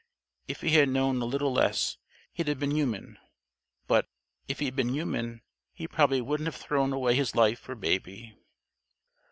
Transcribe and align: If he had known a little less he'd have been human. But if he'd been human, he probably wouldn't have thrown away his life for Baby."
If 0.47 0.61
he 0.61 0.71
had 0.77 0.89
known 0.89 1.21
a 1.21 1.25
little 1.25 1.53
less 1.53 1.97
he'd 2.33 2.47
have 2.47 2.59
been 2.59 2.71
human. 2.71 3.19
But 3.85 4.09
if 4.47 4.57
he'd 4.57 4.75
been 4.75 4.95
human, 4.95 5.43
he 5.75 5.87
probably 5.87 6.21
wouldn't 6.21 6.47
have 6.47 6.55
thrown 6.55 6.91
away 6.91 7.13
his 7.13 7.35
life 7.35 7.59
for 7.59 7.75
Baby." 7.75 8.35